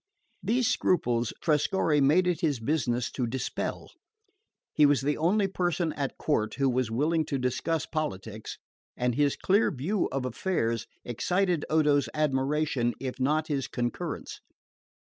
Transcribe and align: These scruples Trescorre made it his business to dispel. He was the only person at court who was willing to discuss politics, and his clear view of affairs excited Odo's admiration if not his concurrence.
These 0.41 0.67
scruples 0.67 1.31
Trescorre 1.43 2.01
made 2.01 2.25
it 2.25 2.41
his 2.41 2.59
business 2.59 3.11
to 3.11 3.27
dispel. 3.27 3.91
He 4.73 4.83
was 4.83 5.01
the 5.01 5.15
only 5.15 5.45
person 5.45 5.93
at 5.93 6.17
court 6.17 6.55
who 6.55 6.71
was 6.71 6.89
willing 6.89 7.23
to 7.25 7.37
discuss 7.37 7.85
politics, 7.85 8.57
and 8.97 9.13
his 9.13 9.35
clear 9.35 9.69
view 9.69 10.09
of 10.11 10.25
affairs 10.25 10.87
excited 11.05 11.65
Odo's 11.69 12.09
admiration 12.15 12.95
if 12.99 13.19
not 13.19 13.45
his 13.45 13.67
concurrence. 13.67 14.41